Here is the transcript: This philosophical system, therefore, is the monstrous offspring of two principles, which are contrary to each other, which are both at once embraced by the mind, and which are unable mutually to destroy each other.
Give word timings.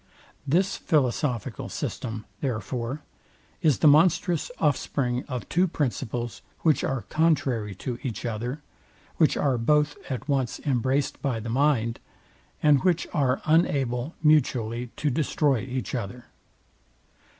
This 0.47 0.77
philosophical 0.77 1.69
system, 1.69 2.25
therefore, 2.39 3.03
is 3.61 3.77
the 3.77 3.87
monstrous 3.87 4.49
offspring 4.57 5.23
of 5.27 5.47
two 5.47 5.67
principles, 5.67 6.41
which 6.61 6.83
are 6.83 7.03
contrary 7.03 7.75
to 7.75 7.99
each 8.01 8.25
other, 8.25 8.63
which 9.17 9.37
are 9.37 9.59
both 9.59 9.95
at 10.09 10.27
once 10.27 10.59
embraced 10.61 11.21
by 11.21 11.39
the 11.39 11.49
mind, 11.51 11.99
and 12.63 12.83
which 12.83 13.05
are 13.13 13.43
unable 13.45 14.15
mutually 14.23 14.87
to 14.95 15.11
destroy 15.11 15.59
each 15.59 15.93
other. 15.93 16.25